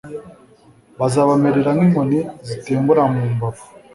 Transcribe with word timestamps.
bazabamerera 0.99 1.69
nk 1.75 1.81
inkoni 1.85 2.19
zitimbura 2.47 3.01
mu 3.13 3.21
mbavu 3.33 3.65